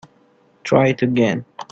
Try 0.63 0.87
it 0.87 1.03
again. 1.03 1.45